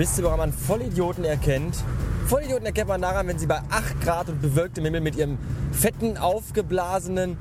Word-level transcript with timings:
Wisst 0.00 0.16
ihr, 0.16 0.24
woran 0.24 0.38
man 0.38 0.50
Vollidioten 0.50 1.24
erkennt? 1.24 1.76
Vollidioten 2.24 2.64
erkennt 2.64 2.88
man 2.88 3.02
daran, 3.02 3.28
wenn 3.28 3.38
sie 3.38 3.46
bei 3.46 3.60
8 3.68 4.00
Grad 4.00 4.30
und 4.30 4.40
bewölktem 4.40 4.82
Himmel 4.86 5.02
mit 5.02 5.14
ihrem 5.14 5.36
fetten, 5.72 6.16
aufgeblasenen 6.16 7.36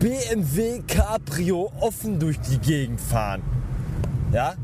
BMW 0.00 0.80
Cabrio 0.88 1.70
offen 1.78 2.18
durch 2.18 2.40
die 2.40 2.58
Gegend 2.58 3.00
fahren. 3.00 3.42
Ja? 4.32 4.54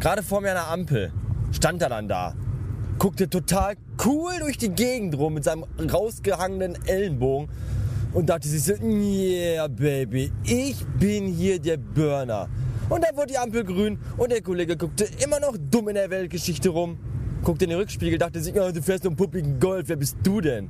Gerade 0.00 0.22
vor 0.22 0.40
mir 0.40 0.52
an 0.52 0.54
der 0.54 0.70
Ampel 0.70 1.12
stand 1.50 1.82
er 1.82 1.90
dann 1.90 2.08
da. 2.08 2.34
Guckte 2.98 3.28
total 3.28 3.74
cool 4.02 4.32
durch 4.40 4.56
die 4.56 4.70
Gegend 4.70 5.18
rum 5.18 5.34
mit 5.34 5.44
seinem 5.44 5.66
rausgehangenen 5.78 6.78
Ellenbogen 6.86 7.50
und 8.14 8.30
dachte 8.30 8.48
sich 8.48 8.64
so, 8.64 8.72
yeah, 8.82 9.68
Baby, 9.68 10.32
ich 10.44 10.82
bin 10.98 11.26
hier 11.26 11.60
der 11.60 11.76
Burner. 11.76 12.48
Und 12.88 13.04
dann 13.04 13.16
wurde 13.16 13.28
die 13.28 13.38
Ampel 13.38 13.64
grün 13.64 13.98
und 14.16 14.32
der 14.32 14.42
Kollege 14.42 14.76
guckte 14.76 15.08
immer 15.24 15.40
noch 15.40 15.56
dumm 15.70 15.88
in 15.88 15.94
der 15.94 16.10
Weltgeschichte 16.10 16.68
rum, 16.68 16.98
guckte 17.42 17.64
in 17.64 17.70
den 17.70 17.78
Rückspiegel, 17.78 18.18
dachte 18.18 18.40
sich, 18.40 18.54
oh, 18.54 18.70
du 18.70 18.82
fährst 18.82 19.04
nur 19.04 19.12
einen 19.12 19.16
puppigen 19.16 19.60
Golf, 19.60 19.88
wer 19.88 19.96
bist 19.96 20.16
du 20.22 20.40
denn? 20.40 20.68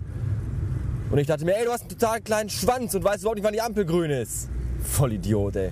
Und 1.10 1.18
ich 1.18 1.26
dachte 1.26 1.44
mir, 1.44 1.56
ey, 1.56 1.64
du 1.64 1.72
hast 1.72 1.82
einen 1.82 1.90
total 1.90 2.20
kleinen 2.20 2.48
Schwanz 2.48 2.94
und 2.94 3.04
weißt 3.04 3.22
überhaupt 3.22 3.36
nicht, 3.36 3.44
wann 3.44 3.52
die 3.52 3.60
Ampel 3.60 3.84
grün 3.84 4.10
ist. 4.10 4.48
Voll 4.82 5.12
Idiot, 5.12 5.56
ey. 5.56 5.70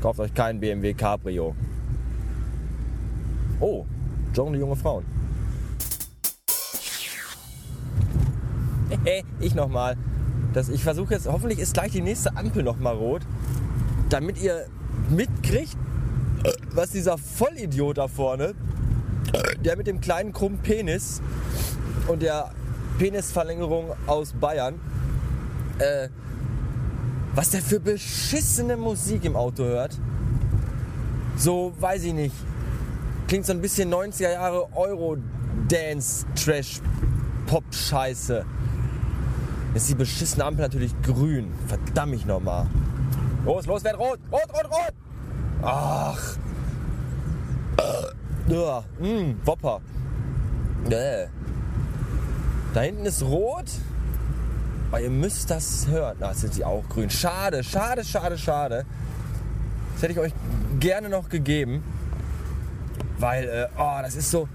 Kauft 0.00 0.20
euch 0.20 0.34
keinen 0.34 0.60
BMW 0.60 0.94
Cabrio. 0.94 1.54
Oh, 3.60 3.84
joggen 4.34 4.58
junge 4.58 4.76
Frauen. 4.76 5.04
Ich 9.40 9.54
nochmal. 9.54 9.96
Ich 10.72 10.84
versuche 10.84 11.14
jetzt, 11.14 11.26
hoffentlich 11.26 11.58
ist 11.58 11.74
gleich 11.74 11.92
die 11.92 12.00
nächste 12.00 12.36
Ampel 12.36 12.62
nochmal 12.62 12.94
rot, 12.94 13.22
damit 14.14 14.40
ihr 14.40 14.66
mitkriegt, 15.10 15.76
was 16.72 16.90
dieser 16.90 17.18
Vollidiot 17.18 17.98
da 17.98 18.06
vorne, 18.06 18.54
der 19.64 19.76
mit 19.76 19.88
dem 19.88 20.00
kleinen 20.00 20.32
krummen 20.32 20.58
Penis 20.58 21.20
und 22.06 22.22
der 22.22 22.52
Penisverlängerung 22.96 23.90
aus 24.06 24.32
Bayern, 24.34 24.76
äh, 25.80 26.08
was 27.34 27.50
der 27.50 27.60
für 27.60 27.80
beschissene 27.80 28.76
Musik 28.76 29.24
im 29.24 29.34
Auto 29.34 29.64
hört. 29.64 29.98
So, 31.36 31.72
weiß 31.80 32.04
ich 32.04 32.14
nicht. 32.14 32.36
Klingt 33.26 33.46
so 33.46 33.52
ein 33.52 33.60
bisschen 33.60 33.92
90er 33.92 34.30
Jahre 34.30 34.68
Euro-Dance, 34.76 36.24
Trash, 36.36 36.80
Pop-Scheiße. 37.48 38.44
Ist 39.74 39.88
die 39.88 39.96
beschissene 39.96 40.44
Ampel 40.44 40.62
natürlich 40.62 40.92
grün. 41.02 41.50
Verdammt 41.66 42.24
nochmal. 42.26 42.68
Los, 43.44 43.66
los, 43.66 43.84
werd 43.84 43.98
rot! 43.98 44.18
Rot, 44.32 44.50
rot, 44.52 44.70
rot! 44.70 44.94
Ach. 45.62 46.36
Äh. 47.76 48.52
Ja, 48.54 48.84
mh, 48.98 49.08
mm, 49.08 49.40
Wopper. 49.44 49.80
Äh. 50.90 51.26
Da 52.72 52.80
hinten 52.80 53.06
ist 53.06 53.22
rot. 53.22 53.70
Aber 54.90 55.00
ihr 55.00 55.10
müsst 55.10 55.50
das 55.50 55.86
hören. 55.88 56.16
Da 56.20 56.32
sind 56.34 56.54
sie 56.54 56.64
auch 56.64 56.88
grün. 56.88 57.10
Schade, 57.10 57.64
schade, 57.64 58.04
schade, 58.04 58.38
schade. 58.38 58.86
Das 59.94 60.02
hätte 60.02 60.12
ich 60.12 60.18
euch 60.18 60.32
gerne 60.80 61.08
noch 61.08 61.28
gegeben. 61.28 61.82
Weil, 63.18 63.44
äh, 63.48 63.66
oh, 63.78 63.98
das 64.02 64.16
ist 64.16 64.30
so, 64.30 64.48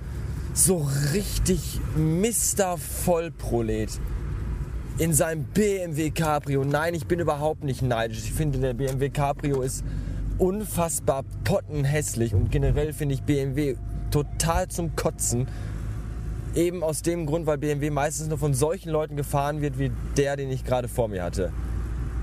so 0.53 0.89
richtig 1.13 1.79
Mr. 1.95 2.77
Vollprolet 2.77 3.99
in 4.99 5.13
seinem 5.13 5.45
BMW 5.45 6.11
Cabrio. 6.11 6.65
Nein, 6.65 6.93
ich 6.93 7.07
bin 7.07 7.21
überhaupt 7.21 7.63
nicht 7.63 7.81
neidisch. 7.81 8.19
Ich 8.19 8.33
finde, 8.33 8.59
der 8.59 8.73
BMW 8.73 9.09
Cabrio 9.09 9.61
ist 9.61 9.83
unfassbar 10.37 11.23
pottenhässlich 11.45 12.33
und 12.33 12.51
generell 12.51 12.91
finde 12.91 13.15
ich 13.15 13.23
BMW 13.23 13.77
total 14.11 14.67
zum 14.67 14.97
Kotzen. 14.97 15.47
Eben 16.53 16.83
aus 16.83 17.01
dem 17.01 17.25
Grund, 17.25 17.45
weil 17.45 17.57
BMW 17.57 17.89
meistens 17.91 18.27
nur 18.27 18.37
von 18.37 18.53
solchen 18.53 18.89
Leuten 18.89 19.15
gefahren 19.15 19.61
wird, 19.61 19.79
wie 19.79 19.91
der, 20.17 20.35
den 20.35 20.51
ich 20.51 20.65
gerade 20.65 20.89
vor 20.89 21.07
mir 21.07 21.23
hatte. 21.23 21.53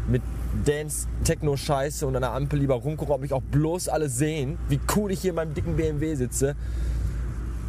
Mit 0.06 0.22
Dance, 0.66 1.06
Techno-Scheiße 1.24 2.06
und 2.06 2.14
an 2.14 2.22
der 2.22 2.32
Ampel 2.32 2.58
lieber 2.58 2.74
rumgucken, 2.74 3.14
ob 3.14 3.20
mich 3.22 3.32
auch 3.32 3.42
bloß 3.42 3.88
alle 3.88 4.10
sehen, 4.10 4.58
wie 4.68 4.80
cool 4.94 5.12
ich 5.12 5.20
hier 5.20 5.30
in 5.30 5.36
meinem 5.36 5.54
dicken 5.54 5.76
BMW 5.76 6.14
sitze. 6.14 6.56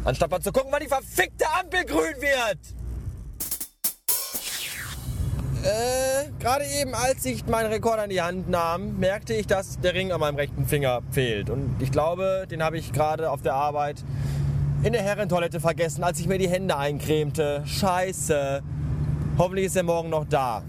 Anstatt 0.04 0.30
mal 0.30 0.40
zu 0.40 0.52
gucken, 0.52 0.70
wann 0.70 0.82
die 0.82 0.88
verfickte 0.88 1.46
Ampel 1.58 1.84
grün 1.84 2.14
wird. 2.20 2.58
Äh, 5.64 6.30
gerade 6.38 6.64
eben, 6.80 6.94
als 6.94 7.24
ich 7.24 7.44
meinen 7.46 7.70
Rekorder 7.70 8.04
in 8.04 8.10
die 8.10 8.22
Hand 8.22 8.48
nahm, 8.48 8.98
merkte 8.98 9.34
ich, 9.34 9.46
dass 9.46 9.80
der 9.80 9.94
Ring 9.94 10.12
an 10.12 10.20
meinem 10.20 10.36
rechten 10.36 10.66
Finger 10.66 11.00
fehlt. 11.10 11.50
Und 11.50 11.76
ich 11.80 11.90
glaube, 11.90 12.46
den 12.48 12.62
habe 12.62 12.78
ich 12.78 12.92
gerade 12.92 13.30
auf 13.30 13.42
der 13.42 13.54
Arbeit 13.54 14.04
in 14.84 14.92
der 14.92 15.02
Herrentoilette 15.02 15.58
vergessen, 15.58 16.04
als 16.04 16.20
ich 16.20 16.28
mir 16.28 16.38
die 16.38 16.48
Hände 16.48 16.76
eincremte. 16.76 17.62
Scheiße. 17.66 18.62
Hoffentlich 19.36 19.66
ist 19.66 19.76
er 19.76 19.82
morgen 19.82 20.10
noch 20.10 20.24
da. 20.28 20.62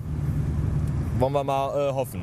Wollen 1.20 1.34
wir 1.34 1.44
mal 1.44 1.90
äh, 1.90 1.94
hoffen. 1.94 2.22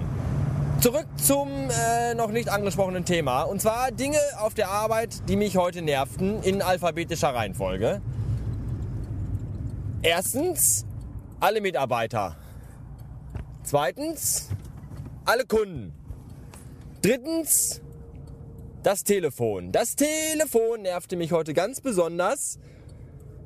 Zurück 0.81 1.07
zum 1.17 1.49
äh, 1.71 2.15
noch 2.15 2.31
nicht 2.31 2.49
angesprochenen 2.49 3.05
Thema. 3.05 3.43
Und 3.43 3.63
zwar 3.63 3.93
Dinge 3.93 4.19
auf 4.41 4.55
der 4.55 4.71
Arbeit, 4.71 5.29
die 5.29 5.37
mich 5.37 5.57
heute 5.57 5.83
nervten, 5.83 6.43
in 6.43 6.63
alphabetischer 6.63 7.35
Reihenfolge. 7.35 8.01
Erstens, 10.03 10.85
alle 11.41 11.61
Mitarbeiter. 11.61 12.37
Zweitens, 13.67 14.49
alle 15.25 15.45
Kunden. 15.45 15.93
Drittens, 17.03 17.81
das 18.85 19.03
Telefon. 19.03 19.73
Das 19.73 19.97
Telefon 19.97 20.83
nervte 20.83 21.17
mich 21.17 21.33
heute 21.33 21.53
ganz 21.53 21.81
besonders, 21.81 22.61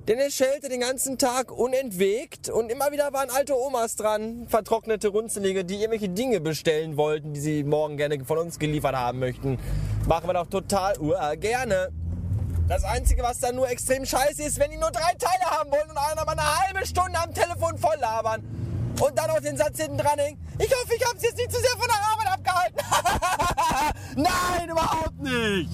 denn 0.08 0.18
es 0.18 0.34
schellte 0.34 0.68
den 0.68 0.80
ganzen 0.80 1.16
Tag 1.16 1.50
unentwegt 1.50 2.50
und 2.50 2.70
immer 2.70 2.92
wieder 2.92 3.14
waren 3.14 3.30
alte 3.30 3.58
Omas 3.58 3.96
dran, 3.96 4.46
vertrocknete 4.46 5.08
Runzelige, 5.08 5.64
die 5.64 5.76
irgendwelche 5.76 6.10
Dinge 6.10 6.40
bestellen 6.40 6.98
wollten, 6.98 7.32
die 7.32 7.40
sie 7.40 7.64
morgen 7.64 7.96
gerne 7.96 8.22
von 8.22 8.36
uns 8.36 8.58
geliefert 8.58 8.96
haben 8.96 9.20
möchten. 9.20 9.58
Machen 10.06 10.28
wir 10.28 10.34
doch 10.34 10.48
total 10.48 11.00
uh, 11.00 11.14
gerne. 11.38 11.88
Das 12.68 12.84
Einzige, 12.84 13.22
was 13.22 13.38
dann 13.38 13.56
nur 13.56 13.70
extrem 13.70 14.04
scheiße 14.04 14.42
ist, 14.42 14.58
wenn 14.58 14.70
die 14.70 14.76
nur 14.76 14.90
drei 14.90 15.14
Teile 15.14 15.50
haben 15.50 15.70
wollen 15.70 15.88
und 15.88 15.96
einer 15.96 16.26
mal 16.26 16.32
eine 16.32 16.58
halbe 16.66 16.84
Stunde 16.84 17.18
am 17.18 17.32
Telefon 17.32 17.78
voll 17.78 17.96
labern 17.98 18.59
und 19.00 19.18
dann 19.18 19.28
noch 19.28 19.40
den 19.40 19.56
Satz 19.56 19.80
hinten 19.80 19.98
dran 19.98 20.18
hängen. 20.18 20.38
Ich 20.58 20.70
hoffe, 20.70 20.94
ich 20.96 21.04
habe 21.06 21.16
es 21.16 21.22
jetzt 21.22 21.36
nicht 21.36 21.50
zu 21.50 21.60
sehr 21.60 21.70
von 21.70 21.88
der 21.88 21.96
Arbeit 22.12 22.28
abgehalten. 22.32 22.78
Nein, 24.16 24.68
überhaupt 24.70 25.20
nicht. 25.20 25.70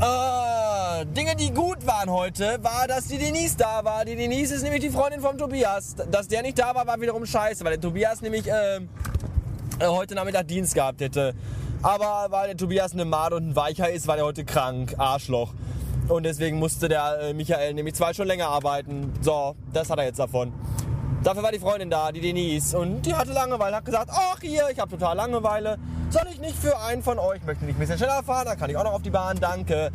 Äh, 0.00 1.06
Dinge, 1.06 1.36
die 1.36 1.52
gut 1.52 1.86
waren 1.86 2.10
heute, 2.10 2.58
war, 2.62 2.88
dass 2.88 3.06
die 3.06 3.18
Denise 3.18 3.56
da 3.56 3.84
war. 3.84 4.04
Die 4.04 4.16
Denise 4.16 4.52
ist 4.52 4.62
nämlich 4.62 4.82
die 4.82 4.90
Freundin 4.90 5.20
von 5.20 5.38
Tobias. 5.38 5.94
Dass 6.10 6.26
der 6.26 6.42
nicht 6.42 6.58
da 6.58 6.74
war, 6.74 6.86
war 6.86 7.00
wiederum 7.00 7.24
scheiße, 7.24 7.64
weil 7.64 7.72
der 7.72 7.80
Tobias 7.80 8.20
nämlich 8.20 8.48
äh, 8.48 8.76
äh, 8.76 9.86
heute 9.86 10.14
Nachmittag 10.14 10.48
Dienst 10.48 10.74
gehabt 10.74 11.00
hätte. 11.00 11.34
Aber 11.82 12.26
weil 12.30 12.48
der 12.48 12.56
Tobias 12.56 12.92
eine 12.92 13.04
Made 13.04 13.36
und 13.36 13.50
ein 13.50 13.56
Weicher 13.56 13.90
ist, 13.90 14.08
war 14.08 14.16
der 14.16 14.24
heute 14.24 14.44
krank. 14.44 14.94
Arschloch. 14.98 15.54
Und 16.08 16.24
deswegen 16.24 16.58
musste 16.58 16.88
der 16.88 17.20
äh, 17.20 17.34
Michael 17.34 17.74
nämlich 17.74 17.94
zwei 17.94 18.12
Stunden 18.12 18.28
länger 18.28 18.48
arbeiten. 18.48 19.12
So, 19.22 19.54
das 19.72 19.90
hat 19.90 19.98
er 19.98 20.04
jetzt 20.04 20.18
davon. 20.18 20.52
Dafür 21.24 21.42
war 21.42 21.52
die 21.52 21.58
Freundin 21.58 21.88
da, 21.88 22.12
die 22.12 22.20
Denise. 22.20 22.76
Und 22.76 23.00
die 23.06 23.14
hatte 23.14 23.32
Langeweile, 23.32 23.76
hat 23.76 23.86
gesagt, 23.86 24.10
ach 24.12 24.36
hier, 24.42 24.68
ich 24.70 24.78
habe 24.78 24.90
total 24.90 25.16
Langeweile. 25.16 25.78
Soll 26.10 26.26
ich 26.30 26.38
nicht 26.38 26.54
für 26.54 26.78
einen 26.78 27.02
von 27.02 27.18
euch, 27.18 27.42
möchte 27.44 27.64
nicht 27.64 27.76
ein 27.76 27.80
bisschen 27.80 27.96
schneller 27.96 28.22
fahren, 28.22 28.44
dann 28.44 28.58
kann 28.58 28.68
ich 28.68 28.76
auch 28.76 28.84
noch 28.84 28.92
auf 28.92 29.00
die 29.00 29.10
Bahn, 29.10 29.38
danke. 29.40 29.90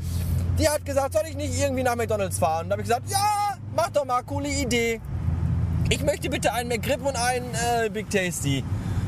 Die 0.58 0.68
hat 0.68 0.84
gesagt, 0.84 1.14
soll 1.14 1.22
ich 1.30 1.36
nicht 1.36 1.54
irgendwie 1.62 1.84
nach 1.84 1.96
McDonalds 1.96 2.40
fahren? 2.40 2.64
Und 2.64 2.70
da 2.70 2.74
habe 2.74 2.82
ich 2.82 2.88
gesagt, 2.88 3.12
ja, 3.12 3.56
mach 3.76 3.90
doch 3.92 4.06
mal, 4.06 4.24
coole 4.24 4.50
Idee. 4.50 5.00
Ich 5.90 6.04
möchte 6.04 6.32
bitte 6.32 6.52
einen 6.52 6.70
McGrip 6.70 7.06
und 7.06 7.16
einen 7.16 7.54
äh, 7.54 7.90
Big 7.90 8.10
Tasty. 8.10 8.64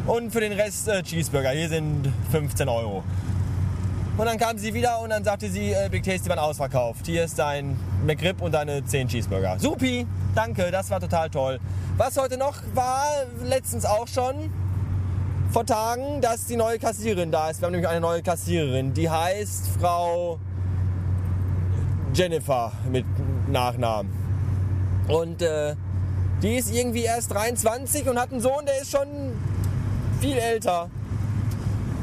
Und 0.05 0.31
für 0.31 0.41
den 0.41 0.53
Rest 0.53 0.87
äh, 0.89 1.01
Cheeseburger. 1.01 1.49
Hier 1.49 1.69
sind 1.69 2.07
15 2.31 2.69
Euro. 2.69 3.03
Und 4.17 4.25
dann 4.25 4.37
kam 4.37 4.57
sie 4.57 4.73
wieder 4.73 4.99
und 4.99 5.09
dann 5.09 5.23
sagte 5.23 5.49
sie, 5.49 5.71
äh, 5.71 5.87
Big 5.89 6.03
Tasty 6.03 6.29
waren 6.29 6.39
ausverkauft. 6.39 7.05
Hier 7.05 7.23
ist 7.23 7.39
dein 7.39 7.77
McRib 8.05 8.41
und 8.41 8.51
deine 8.51 8.83
10 8.83 9.07
Cheeseburger. 9.07 9.57
Supi, 9.57 10.05
danke, 10.35 10.69
das 10.69 10.89
war 10.89 10.99
total 10.99 11.29
toll. 11.29 11.59
Was 11.97 12.17
heute 12.17 12.37
noch 12.37 12.57
war, 12.73 13.05
letztens 13.43 13.85
auch 13.85 14.07
schon, 14.07 14.51
vor 15.51 15.65
Tagen, 15.65 16.21
dass 16.21 16.45
die 16.45 16.55
neue 16.55 16.79
Kassiererin 16.79 17.31
da 17.31 17.49
ist. 17.49 17.61
Wir 17.61 17.65
haben 17.65 17.73
nämlich 17.73 17.89
eine 17.89 17.99
neue 17.99 18.21
Kassiererin, 18.21 18.93
die 18.93 19.09
heißt 19.09 19.67
Frau 19.79 20.39
Jennifer 22.13 22.71
mit 22.89 23.05
Nachnamen. 23.49 24.11
Und 25.07 25.41
äh, 25.41 25.75
die 26.41 26.55
ist 26.55 26.73
irgendwie 26.73 27.03
erst 27.03 27.31
23 27.31 28.07
und 28.07 28.19
hat 28.19 28.31
einen 28.31 28.41
Sohn, 28.41 28.65
der 28.65 28.81
ist 28.81 28.91
schon 28.91 29.07
viel 30.21 30.37
älter. 30.37 30.89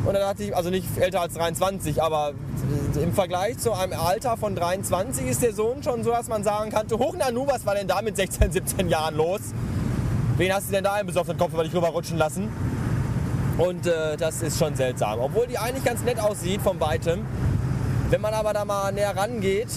Und 0.05 0.15
dann 0.15 0.23
dachte 0.23 0.45
ich, 0.45 0.57
also 0.57 0.71
nicht 0.71 0.87
älter 0.99 1.21
als 1.21 1.35
23, 1.35 2.03
aber 2.03 2.33
im 3.01 3.13
Vergleich 3.13 3.59
zu 3.59 3.73
einem 3.73 3.99
Alter 3.99 4.37
von 4.37 4.55
23 4.55 5.27
ist 5.27 5.43
der 5.43 5.53
Sohn 5.53 5.83
schon 5.83 6.05
so, 6.05 6.11
dass 6.11 6.29
man 6.29 6.45
sagen 6.45 6.71
kann, 6.71 6.87
hoch 6.91 7.17
Nanu, 7.17 7.47
was 7.47 7.67
war 7.67 7.75
denn 7.75 7.89
da 7.89 8.01
mit 8.03 8.17
16, 8.17 8.53
17 8.53 8.89
Jahren 8.89 9.17
los? 9.17 9.41
Wen 10.37 10.53
hast 10.53 10.69
du 10.69 10.73
denn 10.73 10.85
da 10.85 10.95
einen 10.95 11.07
besoffenen 11.07 11.37
Kopf 11.37 11.53
über 11.53 11.65
dich 11.65 11.75
rüberrutschen 11.75 12.17
lassen? 12.17 12.49
Und 13.59 13.87
äh, 13.87 14.17
das 14.17 14.41
ist 14.41 14.59
schon 14.59 14.77
seltsam. 14.77 15.19
Obwohl 15.19 15.49
die 15.49 15.59
eigentlich 15.59 15.85
ganz 15.85 16.03
nett 16.05 16.21
aussieht 16.21 16.63
von 16.63 16.81
weitem. 16.81 17.27
Wenn 18.09 18.21
man 18.21 18.33
aber 18.33 18.53
da 18.53 18.65
mal 18.65 18.93
näher 18.93 19.15
rangeht, 19.17 19.69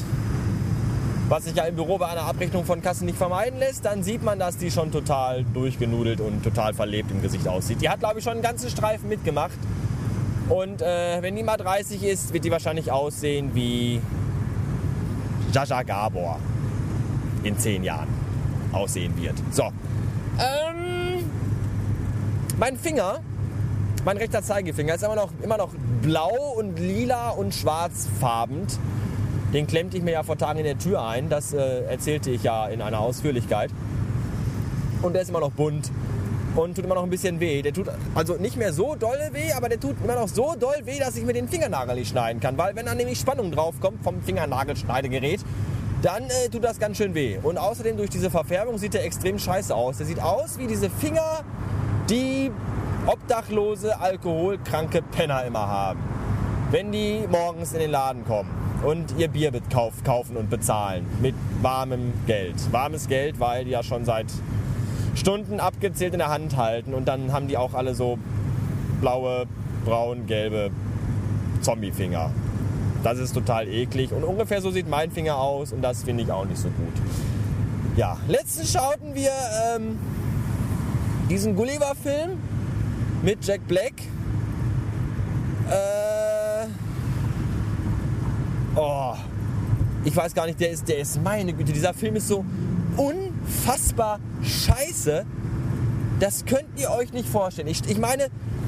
was 1.27 1.45
sich 1.45 1.55
ja 1.55 1.63
im 1.63 1.75
Büro 1.75 1.97
bei 1.97 2.07
einer 2.07 2.23
Abrechnung 2.23 2.63
von 2.63 2.81
Kassen 2.81 3.05
nicht 3.05 3.17
vermeiden 3.17 3.57
lässt, 3.57 3.85
dann 3.85 4.03
sieht 4.03 4.21
man, 4.21 4.37
dass 4.37 4.57
die 4.57 4.69
schon 4.69 4.91
total 4.91 5.43
durchgenudelt 5.53 6.21
und 6.21 6.43
total 6.43 6.73
verlebt 6.73 7.09
im 7.09 7.21
Gesicht 7.21 7.47
aussieht. 7.47 7.81
Die 7.81 7.89
hat, 7.89 7.99
glaube 7.99 8.19
ich, 8.19 8.23
schon 8.23 8.33
einen 8.33 8.41
ganzen 8.41 8.69
Streifen 8.69 9.09
mitgemacht. 9.09 9.57
Und 10.49 10.81
äh, 10.81 11.21
wenn 11.21 11.35
die 11.35 11.43
mal 11.43 11.57
30 11.57 12.03
ist, 12.03 12.33
wird 12.33 12.43
die 12.43 12.51
wahrscheinlich 12.51 12.91
aussehen 12.91 13.51
wie 13.53 14.01
Jaja 15.53 15.83
Gabor 15.83 16.39
in 17.43 17.57
10 17.57 17.83
Jahren 17.83 18.07
aussehen 18.71 19.13
wird. 19.21 19.35
So. 19.51 19.63
Ähm, 20.39 21.25
mein 22.57 22.77
Finger, 22.77 23.19
mein 24.05 24.17
rechter 24.17 24.43
Zeigefinger 24.43 24.95
ist 24.95 25.03
immer 25.03 25.15
noch, 25.15 25.29
immer 25.41 25.57
noch 25.57 25.69
blau 26.01 26.53
und 26.57 26.77
lila 26.79 27.29
und 27.29 27.53
schwarzfarbend. 27.53 28.79
Den 29.53 29.67
klemmte 29.67 29.97
ich 29.97 30.03
mir 30.03 30.11
ja 30.11 30.23
vor 30.23 30.37
Tagen 30.37 30.59
in 30.59 30.65
der 30.65 30.77
Tür 30.77 31.05
ein. 31.05 31.29
Das 31.29 31.53
äh, 31.53 31.83
erzählte 31.83 32.31
ich 32.31 32.43
ja 32.43 32.67
in 32.67 32.81
einer 32.81 32.99
Ausführlichkeit. 32.99 33.69
Und 35.01 35.13
der 35.13 35.23
ist 35.23 35.29
immer 35.29 35.41
noch 35.41 35.51
bunt 35.51 35.91
und 36.55 36.75
tut 36.75 36.85
immer 36.85 36.95
noch 36.95 37.03
ein 37.03 37.09
bisschen 37.09 37.39
weh. 37.39 37.61
Der 37.61 37.73
tut 37.73 37.87
also 38.15 38.35
nicht 38.35 38.57
mehr 38.57 38.73
so 38.73 38.95
doll 38.95 39.19
weh, 39.31 39.51
aber 39.53 39.69
der 39.69 39.79
tut 39.79 39.95
immer 40.03 40.15
noch 40.15 40.27
so 40.27 40.55
doll 40.59 40.75
weh, 40.85 40.99
dass 40.99 41.15
ich 41.15 41.23
mir 41.23 41.33
den 41.33 41.47
Fingernagel 41.47 41.95
nicht 41.95 42.09
schneiden 42.09 42.41
kann. 42.41 42.57
Weil 42.57 42.75
wenn 42.75 42.85
dann 42.85 42.97
nämlich 42.97 43.19
Spannung 43.19 43.51
draufkommt 43.51 44.03
vom 44.03 44.21
Fingernagelschneidegerät, 44.21 45.41
dann 46.01 46.23
äh, 46.23 46.49
tut 46.51 46.63
das 46.63 46.79
ganz 46.79 46.97
schön 46.97 47.13
weh. 47.13 47.37
Und 47.41 47.57
außerdem 47.57 47.97
durch 47.97 48.09
diese 48.09 48.29
Verfärbung 48.29 48.77
sieht 48.77 48.95
er 48.95 49.03
extrem 49.03 49.37
scheiße 49.37 49.73
aus. 49.73 49.97
Der 49.97 50.05
sieht 50.05 50.21
aus 50.21 50.57
wie 50.57 50.67
diese 50.67 50.89
Finger, 50.89 51.43
die 52.09 52.51
obdachlose, 53.05 53.99
alkoholkranke 53.99 55.01
Penner 55.01 55.45
immer 55.45 55.67
haben. 55.67 55.99
Wenn 56.71 56.91
die 56.91 57.25
morgens 57.29 57.73
in 57.73 57.79
den 57.79 57.91
Laden 57.91 58.25
kommen 58.25 58.49
und 58.83 59.13
ihr 59.17 59.27
Bier 59.27 59.51
kaufen 60.03 60.37
und 60.37 60.49
bezahlen 60.49 61.05
mit 61.21 61.35
warmem 61.61 62.13
Geld. 62.25 62.55
Warmes 62.71 63.07
Geld, 63.07 63.39
weil 63.39 63.65
die 63.65 63.71
ja 63.71 63.83
schon 63.83 64.05
seit 64.05 64.27
Stunden 65.15 65.59
abgezählt 65.59 66.13
in 66.13 66.19
der 66.19 66.29
Hand 66.29 66.57
halten 66.57 66.93
und 66.93 67.07
dann 67.07 67.33
haben 67.33 67.47
die 67.47 67.57
auch 67.57 67.73
alle 67.73 67.93
so 67.95 68.17
blaue, 69.01 69.45
braun, 69.85 70.25
gelbe 70.25 70.71
Zombie-Finger. 71.61 72.31
Das 73.03 73.17
ist 73.17 73.33
total 73.33 73.67
eklig 73.67 74.11
und 74.13 74.23
ungefähr 74.23 74.61
so 74.61 74.71
sieht 74.71 74.87
mein 74.87 75.11
Finger 75.11 75.37
aus 75.37 75.73
und 75.73 75.81
das 75.81 76.03
finde 76.03 76.23
ich 76.23 76.31
auch 76.31 76.45
nicht 76.45 76.59
so 76.59 76.69
gut. 76.69 76.93
Ja, 77.97 78.17
letztens 78.27 78.71
schauten 78.71 79.15
wir 79.15 79.31
ähm, 79.75 79.97
diesen 81.29 81.55
Gulliver-Film 81.55 82.37
mit 83.23 83.45
Jack 83.45 83.67
Black. 83.67 83.93
Äh, 85.69 86.67
oh, 88.75 89.13
ich 90.03 90.15
weiß 90.15 90.33
gar 90.33 90.45
nicht, 90.45 90.59
der 90.59 90.71
ist, 90.71 90.87
der 90.87 90.99
ist 90.99 91.21
meine 91.21 91.53
Güte. 91.53 91.73
Dieser 91.73 91.93
Film 91.93 92.15
ist 92.15 92.27
so 92.27 92.45
unfassbar 93.51 94.19
scheiße. 94.43 95.25
Das 96.19 96.45
könnt 96.45 96.67
ihr 96.77 96.91
euch 96.91 97.13
nicht 97.13 97.27
vorstellen. 97.27 97.67
Ich, 97.67 97.81
ich 97.87 97.97
meine, 97.97 98.27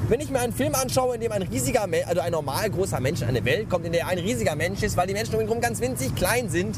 wenn 0.10 0.20
ich 0.20 0.30
mir 0.30 0.40
einen 0.40 0.54
Film 0.54 0.76
anschaue, 0.76 1.16
in 1.16 1.22
dem 1.22 1.32
ein 1.32 1.44
riesiger, 1.44 1.88
also 2.08 2.22
ein 2.22 2.32
normal 2.32 2.70
großer 2.70 3.00
Mensch 3.00 3.22
in 3.22 3.28
eine 3.28 3.46
Welt 3.46 3.70
kommt, 3.70 3.86
in 3.86 3.92
der 3.92 4.08
ein 4.08 4.18
riesiger 4.18 4.56
Mensch 4.56 4.84
ist, 4.84 4.98
weil 4.98 5.08
die 5.08 5.14
Menschen 5.14 5.36
um 5.36 5.42
ihn 5.42 5.48
herum 5.48 5.62
ganz 5.62 5.80
winzig 5.80 6.16
klein 6.16 6.50
sind, 6.50 6.78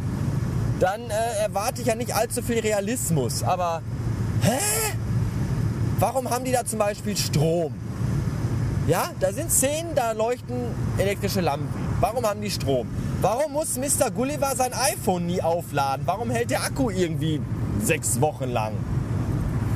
dann 0.79 1.01
äh, 1.09 1.43
erwarte 1.43 1.81
ich 1.81 1.87
ja 1.87 1.95
nicht 1.95 2.13
allzu 2.13 2.41
viel 2.41 2.59
Realismus. 2.59 3.41
Aber, 3.43 3.81
hä? 4.41 4.59
Warum 5.99 6.29
haben 6.29 6.43
die 6.43 6.51
da 6.51 6.65
zum 6.65 6.79
Beispiel 6.79 7.15
Strom? 7.15 7.73
Ja, 8.87 9.09
da 9.19 9.31
sind 9.31 9.51
Szenen, 9.51 9.95
da 9.95 10.11
leuchten 10.11 10.55
elektrische 10.97 11.41
Lampen. 11.41 11.69
Warum 12.01 12.25
haben 12.25 12.41
die 12.41 12.51
Strom? 12.51 12.87
Warum 13.21 13.53
muss 13.53 13.77
Mr. 13.77 14.11
Gulliver 14.11 14.53
sein 14.55 14.73
iPhone 14.73 15.25
nie 15.25 15.41
aufladen? 15.41 16.05
Warum 16.05 16.29
hält 16.29 16.51
der 16.51 16.63
Akku 16.63 16.89
irgendwie 16.89 17.39
sechs 17.85 18.19
Wochen 18.21 18.49
lang? 18.49 18.73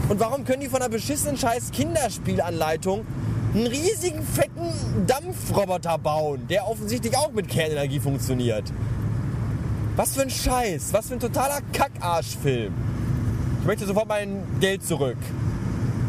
Und 0.10 0.20
warum 0.20 0.44
können 0.44 0.62
die 0.62 0.68
von 0.68 0.82
einer 0.82 0.90
beschissenen 0.90 1.38
scheiß 1.38 1.72
Kinderspielanleitung 1.72 3.06
einen 3.54 3.68
riesigen, 3.68 4.24
fetten 4.24 5.06
Dampfroboter 5.06 5.98
bauen, 5.98 6.48
der 6.48 6.68
offensichtlich 6.68 7.16
auch 7.16 7.32
mit 7.32 7.48
Kernenergie 7.48 8.00
funktioniert? 8.00 8.64
Was 9.96 10.16
für 10.16 10.22
ein 10.22 10.30
Scheiß, 10.30 10.94
was 10.94 11.08
für 11.08 11.16
ein 11.16 11.20
totaler 11.20 11.60
Kackarschfilm. 11.74 12.74
Ich 13.62 13.68
möchte 13.68 13.86
sofort 13.86 14.08
mein 14.08 14.44
Geld 14.60 14.86
zurück, 14.86 15.18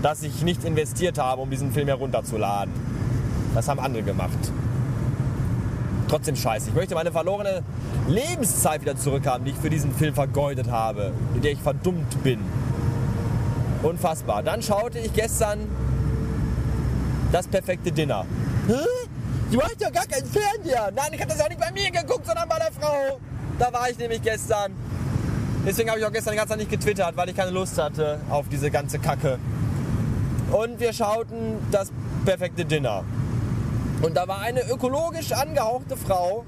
das 0.02 0.22
ich 0.22 0.42
nicht 0.42 0.64
investiert 0.64 1.18
habe, 1.18 1.42
um 1.42 1.50
diesen 1.50 1.72
Film 1.72 1.88
herunterzuladen. 1.88 2.72
Das 3.54 3.68
haben 3.68 3.80
andere 3.80 4.04
gemacht 4.04 4.38
trotzdem 6.10 6.36
scheiße. 6.36 6.70
Ich 6.70 6.74
möchte 6.74 6.94
meine 6.94 7.12
verlorene 7.12 7.62
Lebenszeit 8.08 8.80
wieder 8.80 8.96
zurückhaben, 8.96 9.44
die 9.44 9.52
ich 9.52 9.56
für 9.56 9.70
diesen 9.70 9.94
Film 9.94 10.14
vergeudet 10.14 10.70
habe, 10.70 11.12
in 11.34 11.42
der 11.42 11.52
ich 11.52 11.60
verdummt 11.60 12.22
bin. 12.22 12.40
Unfassbar. 13.82 14.42
Dann 14.42 14.60
schaute 14.60 14.98
ich 14.98 15.12
gestern 15.12 15.68
das 17.32 17.46
perfekte 17.46 17.92
Dinner. 17.92 18.26
Hä? 18.66 18.74
Du 19.52 19.60
hast 19.60 19.80
ja 19.80 19.90
gar 19.90 20.06
keinen 20.06 20.26
Fernseher. 20.26 20.92
Nein, 20.94 21.12
ich 21.12 21.20
habe 21.20 21.30
das 21.30 21.40
auch 21.40 21.48
nicht 21.48 21.60
bei 21.60 21.72
mir 21.72 21.90
geguckt, 21.90 22.26
sondern 22.26 22.48
bei 22.48 22.58
der 22.58 22.72
Frau. 22.72 23.18
Da 23.58 23.72
war 23.72 23.88
ich 23.88 23.98
nämlich 23.98 24.22
gestern. 24.22 24.72
Deswegen 25.66 25.90
habe 25.90 26.00
ich 26.00 26.06
auch 26.06 26.12
gestern 26.12 26.32
die 26.32 26.38
ganze 26.38 26.50
Zeit 26.50 26.58
nicht 26.58 26.70
getwittert, 26.70 27.16
weil 27.16 27.28
ich 27.28 27.36
keine 27.36 27.50
Lust 27.50 27.78
hatte 27.78 28.20
auf 28.30 28.48
diese 28.48 28.70
ganze 28.70 28.98
Kacke. 28.98 29.38
Und 30.50 30.80
wir 30.80 30.92
schauten 30.92 31.58
das 31.70 31.92
perfekte 32.24 32.64
Dinner. 32.64 33.04
Und 34.02 34.16
da 34.16 34.26
war 34.26 34.40
eine 34.40 34.68
ökologisch 34.70 35.32
angehauchte 35.32 35.96
Frau 35.96 36.44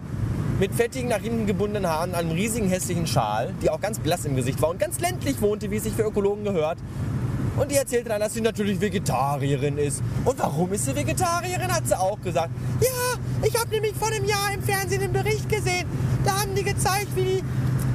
mit 0.59 0.75
fettigen, 0.75 1.09
nach 1.09 1.21
hinten 1.21 1.47
gebundenen 1.47 1.91
Haaren, 1.91 2.15
einem 2.15 2.31
riesigen 2.31 2.69
hässlichen 2.69 3.07
Schal, 3.07 3.53
die 3.63 3.69
auch 3.69 3.81
ganz 3.81 3.99
blass 3.99 4.25
im 4.25 4.37
Gesicht 4.37 4.63
war 4.63 4.71
und 4.71 4.79
ganz 4.79 5.01
ländlich 5.01 5.41
wohnte, 5.43 5.71
wie 5.71 5.77
es 5.77 5.85
sich 5.85 5.93
für 5.93 6.03
Ökologen 6.03 6.45
gehört. 6.45 6.79
Und 7.57 7.71
die 7.71 7.77
erzählte 7.77 8.09
dann, 8.09 8.21
dass 8.21 8.33
sie 8.33 8.41
natürlich 8.41 8.81
Vegetarierin 8.81 9.77
ist. 9.77 10.03
Und 10.25 10.39
warum 10.39 10.73
ist 10.73 10.87
sie 10.87 10.97
Vegetarierin, 10.97 11.71
hat 11.71 11.87
sie 11.87 11.99
auch 11.99 12.21
gesagt. 12.23 12.51
Ja, 12.81 13.47
ich 13.47 13.59
habe 13.59 13.69
nämlich 13.71 13.95
vor 13.95 14.09
einem 14.09 14.25
Jahr 14.25 14.55
im 14.55 14.63
Fernsehen 14.63 15.03
einen 15.03 15.13
Bericht 15.13 15.49
gesehen. 15.51 15.87
Da 16.25 16.41
haben 16.41 16.55
die 16.55 16.65
gezeigt, 16.65 17.09
wie 17.15 17.25
die 17.25 17.45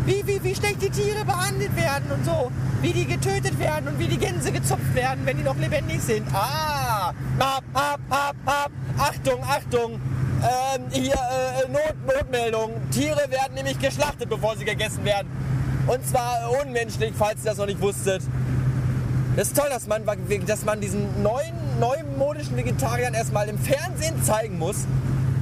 wie, 0.05 0.25
wie, 0.25 0.41
wie 0.41 0.55
schlecht 0.55 0.81
die 0.81 0.89
Tiere 0.89 1.25
behandelt 1.25 1.75
werden 1.75 2.09
und 2.11 2.23
so. 2.23 2.49
Wie 2.81 2.93
die 2.93 3.05
getötet 3.05 3.59
werden 3.59 3.89
und 3.89 3.99
wie 3.99 4.07
die 4.07 4.17
Gänse 4.17 4.53
gezupft 4.53 4.95
werden, 4.95 5.25
wenn 5.25 5.37
die 5.37 5.43
noch 5.43 5.57
lebendig 5.57 6.01
sind. 6.01 6.25
Ah! 6.33 6.76
Ab, 7.39 7.63
ab, 7.73 7.99
ab, 8.09 8.35
ab! 8.45 8.71
Achtung, 8.97 9.43
Achtung! 9.43 10.01
Ähm, 10.41 10.83
hier, 10.91 11.13
äh, 11.13 11.69
Not, 11.71 11.95
Notmeldung. 12.05 12.71
Tiere 12.91 13.29
werden 13.29 13.53
nämlich 13.55 13.79
geschlachtet, 13.79 14.29
bevor 14.29 14.55
sie 14.55 14.65
gegessen 14.65 15.03
werden. 15.03 15.27
Und 15.87 16.05
zwar 16.07 16.51
unmenschlich, 16.61 17.13
falls 17.17 17.43
ihr 17.43 17.51
das 17.51 17.57
noch 17.57 17.65
nicht 17.65 17.81
wusstet. 17.81 18.21
Das 19.35 19.49
ist 19.49 19.57
toll, 19.57 19.69
dass 19.69 19.87
man, 19.87 20.03
dass 20.45 20.65
man 20.65 20.81
diesen 20.81 21.21
neuen, 21.21 21.79
neumodischen 21.79 22.55
Vegetariern 22.57 23.13
erstmal 23.13 23.47
im 23.49 23.57
Fernsehen 23.57 24.23
zeigen 24.23 24.57
muss, 24.57 24.85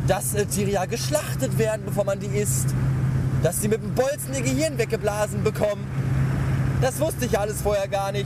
dass 0.07 0.33
äh, 0.33 0.45
Tiere 0.45 0.71
ja 0.71 0.85
geschlachtet 0.85 1.57
werden, 1.57 1.83
bevor 1.85 2.05
man 2.05 2.19
die 2.19 2.27
isst 2.27 2.73
dass 3.45 3.61
sie 3.61 3.67
mit 3.67 3.83
dem 3.83 3.93
Bolzen 3.93 4.33
ihr 4.33 4.41
Gehirn 4.41 4.79
weggeblasen 4.79 5.43
bekommen. 5.43 5.85
Das 6.81 6.99
wusste 6.99 7.25
ich 7.25 7.37
alles 7.37 7.61
vorher 7.61 7.87
gar 7.87 8.11
nicht. 8.11 8.25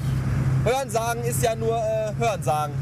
Hörensagen 0.63 1.25
ist 1.25 1.43
ja 1.43 1.55
nur 1.55 1.75
äh, 1.75 2.13
Hörensagen. 2.17 2.73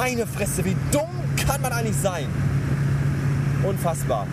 Meine 0.00 0.26
Fresse, 0.26 0.64
wie 0.64 0.74
dumm 0.90 1.10
kann 1.46 1.60
man 1.60 1.74
eigentlich 1.74 1.94
sein? 1.94 2.24
Unfassbar. 3.62 4.26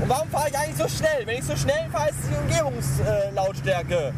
Und 0.00 0.08
warum 0.08 0.28
fahre 0.28 0.48
ich 0.48 0.58
eigentlich 0.58 0.76
so 0.76 0.88
schnell? 0.88 1.24
Wenn 1.24 1.38
ich 1.38 1.44
so 1.44 1.54
schnell 1.54 1.88
fahre, 1.92 2.10
ist 2.10 2.18
die 2.28 2.34
Umgebungslautstärke 2.34 4.12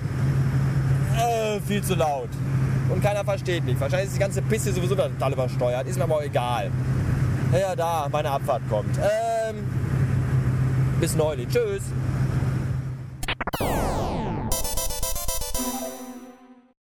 äh, 1.19 1.61
viel 1.69 1.85
zu 1.85 1.95
laut. 1.95 2.31
Und 2.89 3.03
keiner 3.03 3.23
versteht 3.27 3.63
mich. 3.67 3.79
Wahrscheinlich 3.79 4.07
ist 4.07 4.17
die 4.17 4.21
ganze 4.21 4.41
Piste 4.41 4.73
sowieso 4.73 4.95
total 4.95 5.35
übersteuert. 5.35 5.87
Ist 5.87 5.99
mir 5.99 6.05
aber 6.05 6.15
auch 6.15 6.23
egal. 6.23 6.71
Ja, 7.53 7.77
da, 7.77 8.09
meine 8.11 8.31
Abfahrt 8.31 8.63
kommt. 8.71 8.97
Ähm, 8.97 9.67
bis 10.99 11.15
neulich. 11.15 11.47
Tschüss. 11.49 11.83